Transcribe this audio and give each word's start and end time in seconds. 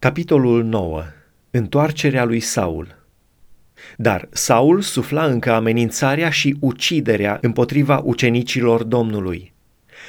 Capitolul 0.00 0.64
9. 0.64 1.02
Întoarcerea 1.50 2.24
lui 2.24 2.40
Saul. 2.40 3.04
Dar 3.96 4.28
Saul 4.30 4.80
sufla 4.80 5.24
încă 5.24 5.52
amenințarea 5.52 6.30
și 6.30 6.56
uciderea 6.60 7.38
împotriva 7.40 8.00
ucenicilor 8.04 8.82
Domnului. 8.82 9.52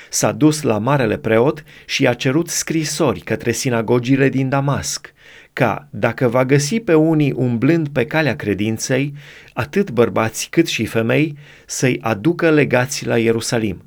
S-a 0.09 0.31
dus 0.31 0.61
la 0.61 0.77
marele 0.77 1.17
preot 1.17 1.63
și 1.85 2.07
a 2.07 2.13
cerut 2.13 2.49
scrisori 2.49 3.19
către 3.19 3.51
sinagogile 3.51 4.29
din 4.29 4.49
Damasc, 4.49 5.13
ca, 5.53 5.87
dacă 5.89 6.27
va 6.27 6.45
găsi 6.45 6.79
pe 6.79 6.93
unii 6.93 7.31
umblând 7.31 7.89
pe 7.89 8.05
calea 8.05 8.35
credinței, 8.35 9.13
atât 9.53 9.91
bărbați 9.91 10.47
cât 10.49 10.67
și 10.67 10.85
femei, 10.85 11.37
să-i 11.65 11.99
aducă 12.01 12.49
legați 12.49 13.05
la 13.05 13.17
Ierusalim. 13.17 13.85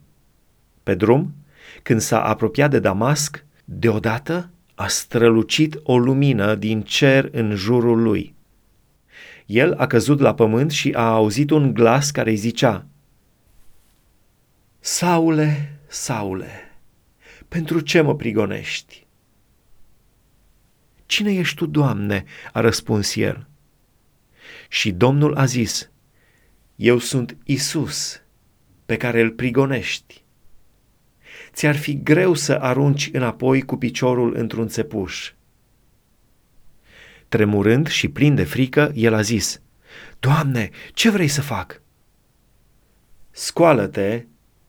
Pe 0.83 0.95
drum, 0.95 1.35
când 1.83 2.01
s-a 2.01 2.25
apropiat 2.25 2.71
de 2.71 2.79
Damasc, 2.79 3.45
deodată 3.65 4.49
a 4.75 4.87
strălucit 4.87 5.81
o 5.83 5.99
lumină 5.99 6.55
din 6.55 6.83
cer 6.83 7.29
în 7.33 7.55
jurul 7.55 8.03
lui. 8.03 8.35
El 9.47 9.73
a 9.73 9.87
căzut 9.87 10.21
la 10.21 10.35
pământ 10.35 10.71
și 10.71 10.93
a 10.93 11.13
auzit 11.13 11.51
un 11.51 11.75
glas 11.75 12.11
care 12.11 12.31
îi 12.31 12.37
zicea, 12.37 12.87
Saule, 14.81 15.79
Saule, 15.87 16.79
pentru 17.49 17.81
ce 17.81 18.01
mă 18.01 18.17
prigonești? 18.17 19.07
Cine 21.07 21.33
ești 21.33 21.57
tu, 21.57 21.67
Doamne? 21.67 22.25
a 22.53 22.61
răspuns 22.61 23.17
el. 23.17 23.47
Și 24.69 24.93
Domnul 24.93 25.35
a 25.35 25.45
zis, 25.45 25.91
Eu 26.77 26.99
sunt 26.99 27.37
Isus, 27.45 28.23
pe 28.87 28.97
care 28.97 29.21
îl 29.21 29.31
prigonești 29.31 30.24
ți-ar 31.55 31.77
fi 31.77 32.03
greu 32.03 32.35
să 32.35 32.53
arunci 32.61 33.11
înapoi 33.13 33.63
cu 33.63 33.77
piciorul 33.77 34.37
într-un 34.37 34.69
țepuș. 34.69 35.33
Tremurând 37.29 37.89
și 37.89 38.09
plin 38.09 38.35
de 38.35 38.45
frică, 38.45 38.93
el 38.95 39.15
a 39.15 39.21
zis, 39.21 39.61
Doamne, 40.21 40.71
ce 40.93 41.11
vrei 41.11 41.29
să 41.29 41.41
fac? 41.41 41.83
Scoală-te, 43.31 44.25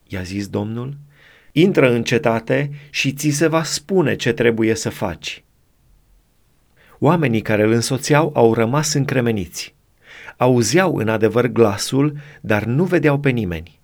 i-a 0.08 0.22
zis 0.22 0.48
Domnul, 0.48 0.98
intră 1.52 1.92
în 1.92 2.04
cetate 2.04 2.72
și 2.90 3.14
ți 3.14 3.30
se 3.30 3.48
va 3.48 3.64
spune 3.64 4.16
ce 4.16 4.34
trebuie 4.34 4.76
să 4.76 4.90
faci. 4.90 5.44
Oamenii 7.00 7.42
care 7.42 7.64
îl 7.64 7.72
însoțeau 7.72 8.32
au 8.36 8.54
rămas 8.54 8.94
încremeniți. 8.94 9.76
Auzeau 10.38 10.96
în 10.96 11.10
adevăr 11.10 11.48
glasul, 11.48 12.18
dar 12.42 12.64
nu 12.64 12.84
vedeau 12.84 13.20
pe 13.20 13.30
nimeni. 13.30 13.80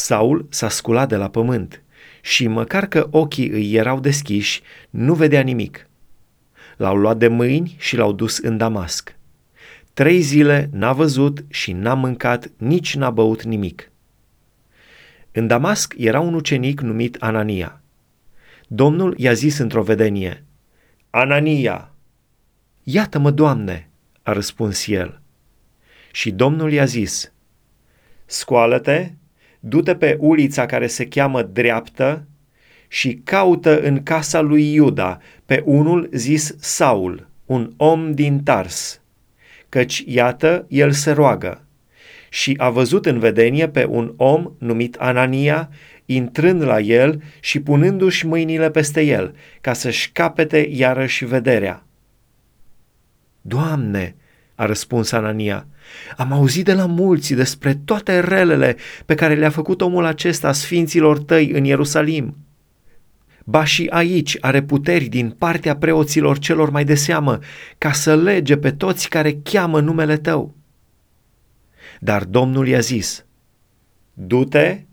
Saul 0.00 0.46
s-a 0.50 0.68
sculat 0.68 1.08
de 1.08 1.16
la 1.16 1.30
pământ 1.30 1.82
și 2.20 2.46
măcar 2.46 2.86
că 2.86 3.08
ochii 3.10 3.48
îi 3.48 3.74
erau 3.74 4.00
deschiși, 4.00 4.62
nu 4.90 5.14
vedea 5.14 5.40
nimic. 5.40 5.88
L-au 6.76 6.96
luat 6.96 7.16
de 7.16 7.28
mâini 7.28 7.76
și 7.78 7.96
l-au 7.96 8.12
dus 8.12 8.38
în 8.38 8.56
Damasc. 8.56 9.16
Trei 9.92 10.20
zile 10.20 10.68
n-a 10.72 10.92
văzut 10.92 11.44
și 11.48 11.72
n-a 11.72 11.94
mâncat, 11.94 12.50
nici 12.56 12.94
n-a 12.96 13.10
băut 13.10 13.42
nimic. 13.42 13.90
În 15.32 15.46
Damasc 15.46 15.94
era 15.96 16.20
un 16.20 16.34
ucenic 16.34 16.80
numit 16.80 17.16
Anania. 17.18 17.82
Domnul 18.66 19.14
i-a 19.18 19.32
zis 19.32 19.58
într-o 19.58 19.82
vedenie, 19.82 20.44
Anania! 21.10 21.94
Iată-mă, 22.82 23.30
Doamne, 23.30 23.90
a 24.22 24.32
răspuns 24.32 24.86
el. 24.86 25.20
Și 26.12 26.30
Domnul 26.30 26.72
i-a 26.72 26.84
zis, 26.84 27.32
Scoală-te 28.26 29.12
du-te 29.60 29.94
pe 29.94 30.16
ulița 30.20 30.66
care 30.66 30.86
se 30.86 31.08
cheamă 31.08 31.42
dreaptă 31.42 32.24
și 32.88 33.20
caută 33.24 33.80
în 33.80 34.02
casa 34.02 34.40
lui 34.40 34.72
Iuda 34.72 35.20
pe 35.46 35.62
unul 35.64 36.08
zis 36.12 36.54
Saul, 36.58 37.28
un 37.46 37.72
om 37.76 38.12
din 38.14 38.42
Tars, 38.42 39.00
căci 39.68 40.04
iată, 40.06 40.64
el 40.68 40.90
se 40.90 41.10
roagă. 41.10 41.64
Și 42.28 42.54
a 42.58 42.70
văzut 42.70 43.06
în 43.06 43.18
vedenie 43.18 43.68
pe 43.68 43.84
un 43.84 44.12
om 44.16 44.52
numit 44.58 44.94
Anania, 44.94 45.70
intrând 46.06 46.62
la 46.62 46.80
el 46.80 47.22
și 47.40 47.60
punându-și 47.60 48.26
mâinile 48.26 48.70
peste 48.70 49.00
el, 49.00 49.34
ca 49.60 49.72
să-și 49.72 50.10
capete 50.12 50.68
iarăși 50.70 51.24
vederea. 51.24 51.84
Doamne, 53.40 54.14
a 54.54 54.66
răspuns 54.66 55.12
Anania. 55.12 55.66
Am 56.16 56.32
auzit 56.32 56.64
de 56.64 56.72
la 56.72 56.86
mulți 56.86 57.34
despre 57.34 57.74
toate 57.84 58.20
relele 58.20 58.76
pe 59.06 59.14
care 59.14 59.34
le-a 59.34 59.50
făcut 59.50 59.80
omul 59.80 60.04
acesta 60.04 60.52
sfinților 60.52 61.18
tăi 61.18 61.50
în 61.50 61.64
Ierusalim. 61.64 62.36
Ba 63.44 63.64
și 63.64 63.86
aici 63.90 64.36
are 64.40 64.62
puteri 64.62 65.04
din 65.04 65.30
partea 65.30 65.76
preoților 65.76 66.38
celor 66.38 66.70
mai 66.70 66.84
de 66.84 66.94
seamă 66.94 67.38
ca 67.78 67.92
să 67.92 68.16
lege 68.16 68.56
pe 68.56 68.70
toți 68.70 69.08
care 69.08 69.40
cheamă 69.42 69.80
numele 69.80 70.16
tău. 70.16 70.54
Dar 72.00 72.24
Domnul 72.24 72.68
i-a 72.68 72.80
zis, 72.80 73.24
Du-te, 74.12 74.84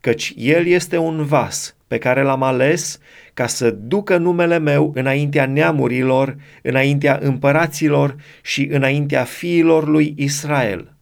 căci 0.00 0.32
el 0.36 0.66
este 0.66 0.96
un 0.96 1.24
vas 1.24 1.76
pe 1.94 2.00
care 2.00 2.22
l-am 2.22 2.42
ales 2.42 2.98
ca 3.34 3.46
să 3.46 3.70
ducă 3.70 4.16
numele 4.16 4.58
meu 4.58 4.92
înaintea 4.94 5.46
neamurilor, 5.46 6.36
înaintea 6.62 7.18
împăraților 7.22 8.16
și 8.42 8.68
înaintea 8.70 9.24
fiilor 9.24 9.88
lui 9.88 10.14
Israel. 10.16 10.94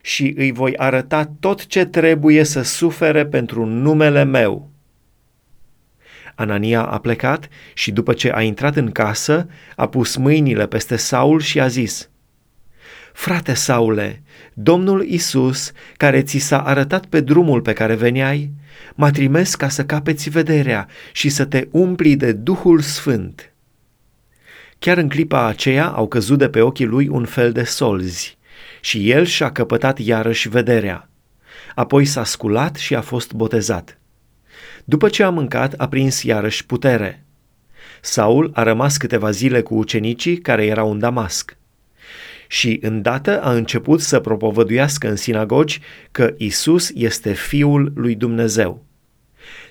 Și 0.00 0.34
îi 0.36 0.52
voi 0.52 0.76
arăta 0.76 1.32
tot 1.40 1.66
ce 1.66 1.84
trebuie 1.84 2.44
să 2.44 2.62
sufere 2.62 3.26
pentru 3.26 3.64
numele 3.64 4.24
meu. 4.24 4.70
Anania 6.34 6.82
a 6.82 6.98
plecat 6.98 7.48
și 7.74 7.92
după 7.92 8.12
ce 8.12 8.32
a 8.34 8.42
intrat 8.42 8.76
în 8.76 8.90
casă, 8.90 9.48
a 9.76 9.88
pus 9.88 10.16
mâinile 10.16 10.66
peste 10.66 10.96
Saul 10.96 11.40
și 11.40 11.60
a 11.60 11.66
zis– 11.66 12.06
Frate 13.12 13.54
Saule, 13.54 14.22
Domnul 14.54 15.04
Isus, 15.04 15.72
care 15.96 16.22
ți 16.22 16.38
s-a 16.38 16.62
arătat 16.62 17.06
pe 17.06 17.20
drumul 17.20 17.60
pe 17.60 17.72
care 17.72 17.94
veneai, 17.94 18.50
m-a 18.94 19.10
trimis 19.10 19.54
ca 19.54 19.68
să 19.68 19.84
capeți 19.84 20.30
vederea 20.30 20.88
și 21.12 21.28
să 21.28 21.44
te 21.44 21.68
umpli 21.70 22.16
de 22.16 22.32
Duhul 22.32 22.80
Sfânt. 22.80 23.52
Chiar 24.78 24.98
în 24.98 25.08
clipa 25.08 25.46
aceea 25.46 25.86
au 25.86 26.08
căzut 26.08 26.38
de 26.38 26.48
pe 26.48 26.60
ochii 26.60 26.86
lui 26.86 27.08
un 27.08 27.24
fel 27.24 27.52
de 27.52 27.62
solzi 27.62 28.38
și 28.80 29.10
el 29.10 29.24
și-a 29.24 29.52
căpătat 29.52 29.98
iarăși 29.98 30.48
vederea. 30.48 31.08
Apoi 31.74 32.04
s-a 32.04 32.24
sculat 32.24 32.76
și 32.76 32.94
a 32.94 33.00
fost 33.00 33.32
botezat. 33.32 33.98
După 34.84 35.08
ce 35.08 35.22
a 35.22 35.30
mâncat, 35.30 35.74
a 35.76 35.88
prins 35.88 36.22
iarăși 36.22 36.66
putere. 36.66 37.24
Saul 38.00 38.50
a 38.54 38.62
rămas 38.62 38.96
câteva 38.96 39.30
zile 39.30 39.60
cu 39.60 39.74
ucenicii 39.74 40.38
care 40.38 40.64
erau 40.66 40.90
în 40.90 40.98
Damasc 40.98 41.56
și 42.52 42.78
îndată 42.80 43.42
a 43.42 43.52
început 43.52 44.00
să 44.00 44.20
propovăduiască 44.20 45.08
în 45.08 45.16
sinagogi 45.16 45.80
că 46.10 46.34
Isus 46.36 46.90
este 46.94 47.32
Fiul 47.32 47.92
lui 47.94 48.14
Dumnezeu. 48.14 48.84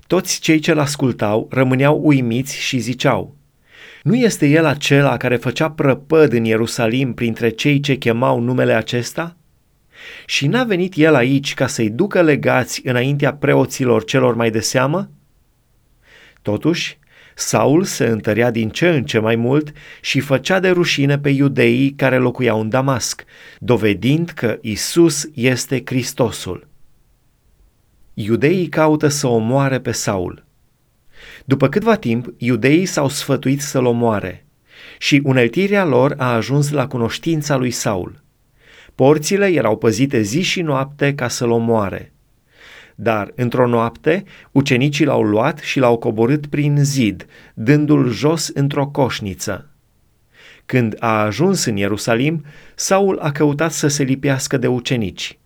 Toți 0.07 0.39
cei 0.39 0.59
ce-l 0.59 0.79
ascultau 0.79 1.47
rămâneau 1.51 2.01
uimiți 2.03 2.55
și 2.55 2.77
ziceau, 2.77 3.35
Nu 4.03 4.15
este 4.15 4.47
el 4.47 4.65
acela 4.65 5.17
care 5.17 5.35
făcea 5.35 5.71
prăpăd 5.71 6.33
în 6.33 6.43
Ierusalim 6.43 7.13
printre 7.13 7.49
cei 7.49 7.79
ce 7.79 7.95
chemau 7.95 8.39
numele 8.39 8.73
acesta? 8.73 9.37
Și 10.25 10.47
n-a 10.47 10.63
venit 10.63 10.93
el 10.95 11.15
aici 11.15 11.53
ca 11.53 11.67
să-i 11.67 11.89
ducă 11.89 12.21
legați 12.21 12.87
înaintea 12.87 13.33
preoților 13.33 14.03
celor 14.03 14.35
mai 14.35 14.51
de 14.51 14.59
seamă? 14.59 15.09
Totuși, 16.41 16.99
Saul 17.35 17.83
se 17.83 18.05
întărea 18.05 18.51
din 18.51 18.69
ce 18.69 18.89
în 18.89 19.03
ce 19.03 19.19
mai 19.19 19.35
mult 19.35 19.71
și 20.01 20.19
făcea 20.19 20.59
de 20.59 20.69
rușine 20.69 21.19
pe 21.19 21.29
iudeii 21.29 21.91
care 21.91 22.17
locuiau 22.17 22.59
în 22.59 22.69
Damasc, 22.69 23.23
dovedind 23.59 24.29
că 24.29 24.57
Isus 24.61 25.29
este 25.33 25.81
Hristosul. 25.85 26.67
Iudeii 28.13 28.67
caută 28.67 29.07
să 29.07 29.27
omoare 29.27 29.79
pe 29.79 29.91
Saul. 29.91 30.45
După 31.45 31.69
câtva 31.69 31.95
timp, 31.95 32.33
iudeii 32.37 32.85
s-au 32.85 33.09
sfătuit 33.09 33.61
să-l 33.61 33.85
omoare 33.85 34.45
și 34.97 35.21
uneltirea 35.23 35.85
lor 35.85 36.13
a 36.17 36.33
ajuns 36.33 36.71
la 36.71 36.87
cunoștința 36.87 37.55
lui 37.55 37.71
Saul. 37.71 38.23
Porțile 38.95 39.47
erau 39.47 39.77
păzite 39.77 40.21
zi 40.21 40.41
și 40.41 40.61
noapte 40.61 41.15
ca 41.15 41.27
să-l 41.27 41.49
omoare. 41.49 42.10
Dar, 42.95 43.31
într-o 43.35 43.67
noapte, 43.67 44.23
ucenicii 44.51 45.05
l-au 45.05 45.21
luat 45.21 45.59
și 45.59 45.79
l-au 45.79 45.97
coborât 45.97 46.47
prin 46.47 46.77
zid, 46.83 47.25
dându-l 47.53 48.09
jos 48.09 48.47
într-o 48.47 48.87
coșniță. 48.87 49.69
Când 50.65 50.95
a 50.99 51.21
ajuns 51.21 51.65
în 51.65 51.75
Ierusalim, 51.75 52.45
Saul 52.75 53.19
a 53.19 53.31
căutat 53.31 53.71
să 53.71 53.87
se 53.87 54.03
lipească 54.03 54.57
de 54.57 54.67
ucenici. 54.67 55.37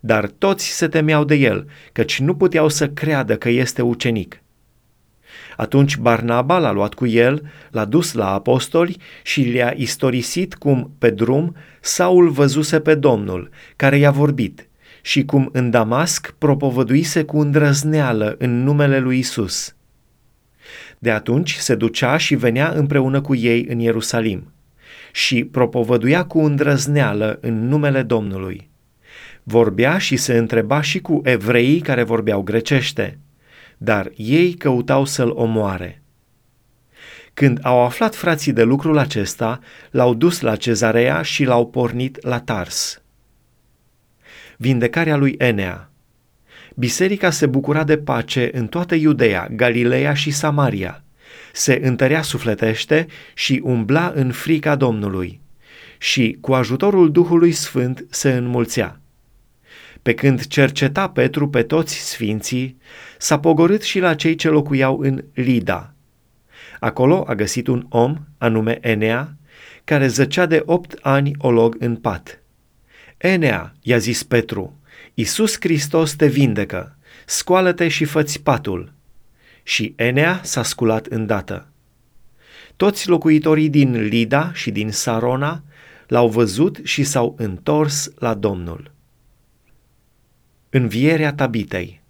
Dar 0.00 0.26
toți 0.26 0.66
se 0.66 0.88
temeau 0.88 1.24
de 1.24 1.34
el, 1.34 1.66
căci 1.92 2.20
nu 2.20 2.34
puteau 2.34 2.68
să 2.68 2.88
creadă 2.88 3.36
că 3.36 3.48
este 3.48 3.82
ucenic. 3.82 4.42
Atunci 5.56 5.96
Barnaba 5.96 6.58
l-a 6.58 6.72
luat 6.72 6.94
cu 6.94 7.06
el, 7.06 7.50
l-a 7.70 7.84
dus 7.84 8.12
la 8.12 8.32
apostoli 8.32 8.96
și 9.22 9.42
le-a 9.42 9.72
istorisit 9.76 10.54
cum, 10.54 10.94
pe 10.98 11.10
drum, 11.10 11.56
Saul 11.80 12.28
văzuse 12.28 12.80
pe 12.80 12.94
Domnul, 12.94 13.50
care 13.76 13.98
i-a 13.98 14.10
vorbit– 14.10 14.66
și 15.06 15.24
cum 15.24 15.48
în 15.52 15.70
Damasc 15.70 16.34
propovăduise 16.38 17.24
cu 17.24 17.38
îndrăzneală 17.38 18.34
în 18.38 18.62
numele 18.62 18.98
lui 18.98 19.18
Isus. 19.18 19.74
De 20.98 21.10
atunci 21.10 21.54
se 21.54 21.74
ducea 21.74 22.16
și 22.16 22.34
venea 22.34 22.68
împreună 22.68 23.20
cu 23.20 23.34
ei 23.34 23.66
în 23.68 23.78
Ierusalim 23.78 24.52
și 25.12 25.44
propovăduia 25.44 26.24
cu 26.24 26.38
îndrăzneală 26.38 27.38
în 27.40 27.68
numele 27.68 28.02
Domnului. 28.02 28.70
Vorbea 29.42 29.98
și 29.98 30.16
se 30.16 30.36
întreba 30.36 30.80
și 30.80 31.00
cu 31.00 31.20
evreii 31.24 31.80
care 31.80 32.02
vorbeau 32.02 32.42
grecește, 32.42 33.18
dar 33.76 34.12
ei 34.16 34.54
căutau 34.54 35.04
să-l 35.04 35.30
omoare. 35.34 36.02
Când 37.34 37.58
au 37.62 37.80
aflat 37.80 38.14
frații 38.14 38.52
de 38.52 38.62
lucrul 38.62 38.98
acesta, 38.98 39.60
l-au 39.90 40.14
dus 40.14 40.40
la 40.40 40.56
cezarea 40.56 41.22
și 41.22 41.44
l-au 41.44 41.66
pornit 41.66 42.22
la 42.22 42.40
Tars. 42.40 43.03
Vindecarea 44.64 45.16
lui 45.16 45.34
Enea 45.38 45.90
Biserica 46.74 47.30
se 47.30 47.46
bucura 47.46 47.84
de 47.84 47.96
pace 47.98 48.50
în 48.52 48.66
toată 48.66 48.94
Iudeea, 48.94 49.48
Galileea 49.50 50.14
și 50.14 50.30
Samaria. 50.30 51.04
Se 51.52 51.80
întărea 51.82 52.22
sufletește 52.22 53.06
și 53.34 53.60
umbla 53.64 54.12
în 54.14 54.32
frica 54.32 54.76
Domnului. 54.76 55.40
Și 55.98 56.38
cu 56.40 56.52
ajutorul 56.52 57.12
Duhului 57.12 57.52
Sfânt 57.52 58.06
se 58.10 58.32
înmulțea. 58.32 59.00
Pe 60.02 60.14
când 60.14 60.46
cerceta 60.46 61.08
Petru 61.08 61.48
pe 61.48 61.62
toți 61.62 62.10
sfinții, 62.10 62.78
s-a 63.18 63.38
pogorât 63.38 63.82
și 63.82 63.98
la 63.98 64.14
cei 64.14 64.34
ce 64.34 64.48
locuiau 64.48 64.98
în 64.98 65.24
Lida. 65.34 65.94
Acolo 66.80 67.24
a 67.26 67.34
găsit 67.34 67.66
un 67.66 67.86
om, 67.88 68.16
anume 68.38 68.78
Enea, 68.80 69.36
care 69.84 70.06
zăcea 70.06 70.46
de 70.46 70.62
opt 70.66 70.98
ani 71.02 71.30
olog 71.38 71.76
în 71.78 71.96
pat. 71.96 72.43
Enea, 73.24 73.74
i-a 73.82 73.98
zis 73.98 74.22
Petru, 74.22 74.78
Iisus 75.14 75.56
Hristos 75.60 76.14
te 76.14 76.26
vindecă, 76.26 76.96
scoală-te 77.26 77.88
și 77.88 78.04
făți 78.04 78.42
patul. 78.42 78.92
Și 79.62 79.92
Enea 79.96 80.40
s-a 80.42 80.62
sculat 80.62 81.06
îndată. 81.06 81.68
Toți 82.76 83.08
locuitorii 83.08 83.68
din 83.68 84.02
Lida 84.02 84.52
și 84.52 84.70
din 84.70 84.90
Sarona 84.90 85.62
l-au 86.06 86.28
văzut 86.28 86.80
și 86.82 87.04
s-au 87.04 87.34
întors 87.38 88.10
la 88.18 88.34
Domnul. 88.34 88.90
Învierea 90.70 91.34
Tabitei 91.34 92.02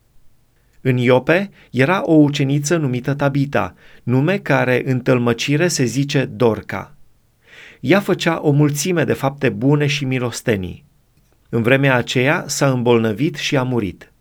În 0.81 0.97
Iope 0.97 1.51
era 1.71 2.03
o 2.05 2.13
uceniță 2.15 2.77
numită 2.77 3.15
Tabita, 3.15 3.75
nume 4.03 4.39
care 4.39 4.83
în 4.91 5.01
tălmăcire 5.01 5.69
se 5.69 5.85
zice 5.85 6.25
Dorca. 6.25 6.95
Ea 7.81 8.01
făcea 8.01 8.41
o 8.43 8.51
mulțime 8.51 9.05
de 9.05 9.13
fapte 9.13 9.49
bune 9.49 9.87
și 9.87 10.05
milostenii. 10.05 10.84
În 11.55 11.63
vremea 11.63 11.95
aceea 11.95 12.45
s-a 12.47 12.71
îmbolnăvit 12.71 13.37
și 13.37 13.57
a 13.57 13.63
murit. 13.63 14.13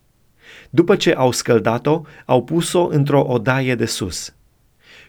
După 0.69 0.95
ce 0.95 1.13
au 1.13 1.31
scăldat-o, 1.31 2.01
au 2.25 2.43
pus-o 2.43 2.87
într-o 2.91 3.25
odaie 3.27 3.75
de 3.75 3.85
sus. 3.85 4.33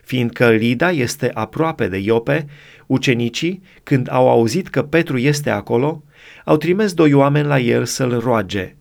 Fiindcă 0.02 0.50
Lida 0.50 0.90
este 0.90 1.30
aproape 1.34 1.88
de 1.88 1.96
Iope, 1.96 2.46
ucenicii, 2.86 3.62
când 3.82 4.08
au 4.10 4.28
auzit 4.28 4.68
că 4.68 4.82
Petru 4.82 5.18
este 5.18 5.50
acolo, 5.50 6.02
au 6.44 6.56
trimis 6.56 6.92
doi 6.92 7.12
oameni 7.12 7.46
la 7.46 7.58
el 7.58 7.84
să-l 7.84 8.18
roage. 8.18 8.76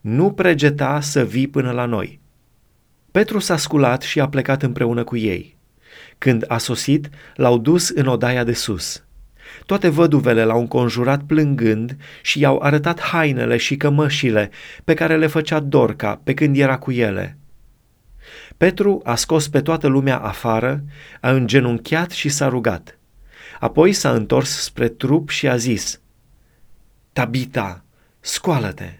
Nu 0.00 0.30
pregeta 0.30 1.00
să 1.00 1.24
vii 1.24 1.48
până 1.48 1.70
la 1.70 1.84
noi. 1.84 2.20
Petru 3.10 3.38
s-a 3.38 3.56
sculat 3.56 4.02
și 4.02 4.20
a 4.20 4.28
plecat 4.28 4.62
împreună 4.62 5.04
cu 5.04 5.16
ei. 5.16 5.56
Când 6.18 6.44
a 6.48 6.58
sosit, 6.58 7.08
l-au 7.34 7.58
dus 7.58 7.88
în 7.88 8.06
odaia 8.06 8.44
de 8.44 8.52
sus– 8.52 9.02
toate 9.66 9.88
văduvele 9.88 10.44
l-au 10.44 10.60
înconjurat 10.60 11.22
plângând 11.22 11.96
și 12.22 12.40
i-au 12.40 12.58
arătat 12.58 13.00
hainele 13.00 13.56
și 13.56 13.76
cămășile 13.76 14.50
pe 14.84 14.94
care 14.94 15.16
le 15.16 15.26
făcea 15.26 15.60
Dorca 15.60 16.20
pe 16.24 16.34
când 16.34 16.56
era 16.56 16.78
cu 16.78 16.90
ele. 16.90 17.38
Petru 18.56 19.00
a 19.04 19.14
scos 19.14 19.48
pe 19.48 19.60
toată 19.60 19.86
lumea 19.86 20.18
afară, 20.18 20.84
a 21.20 21.30
îngenunchiat 21.30 22.10
și 22.10 22.28
s-a 22.28 22.48
rugat. 22.48 22.98
Apoi 23.60 23.92
s-a 23.92 24.12
întors 24.12 24.62
spre 24.62 24.88
trup 24.88 25.28
și 25.28 25.48
a 25.48 25.56
zis, 25.56 26.00
Tabita, 27.12 27.84
scoală-te! 28.20 28.98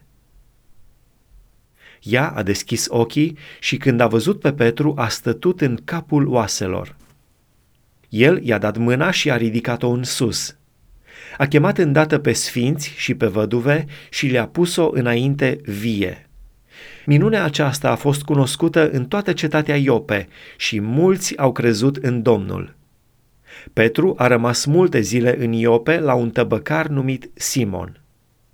Ea 2.03 2.29
a 2.29 2.43
deschis 2.43 2.87
ochii 2.89 3.39
și 3.61 3.77
când 3.77 4.01
a 4.01 4.07
văzut 4.07 4.41
pe 4.41 4.53
Petru 4.53 4.95
a 4.97 5.09
stătut 5.09 5.61
în 5.61 5.79
capul 5.85 6.27
oaselor. 6.29 6.97
El 8.09 8.41
i-a 8.43 8.59
dat 8.59 8.77
mâna 8.77 9.11
și 9.11 9.31
a 9.31 9.37
ridicat-o 9.37 9.89
în 9.89 10.03
sus. 10.03 10.57
A 11.39 11.47
chemat 11.47 11.79
îndată 11.79 12.19
pe 12.19 12.33
sfinți 12.33 12.93
și 12.97 13.15
pe 13.15 13.27
văduve 13.27 13.87
și 14.11 14.27
le-a 14.27 14.47
pus-o 14.47 14.91
înainte 14.93 15.61
vie. 15.65 16.29
Minunea 17.07 17.45
aceasta 17.45 17.91
a 17.91 17.97
fost 17.97 18.23
cunoscută 18.23 18.91
în 18.91 19.05
toată 19.05 19.33
cetatea 19.33 19.77
Iope 19.77 20.29
și 20.57 20.81
mulți 20.81 21.37
au 21.37 21.53
crezut 21.53 21.97
în 21.97 22.23
Domnul. 22.23 22.77
Petru 23.73 24.15
a 24.17 24.27
rămas 24.27 24.65
multe 24.65 25.01
zile 25.01 25.45
în 25.45 25.53
Iope 25.53 25.99
la 25.99 26.15
un 26.15 26.31
tăbăcar 26.31 26.87
numit 26.87 27.31
Simon. 27.35 28.01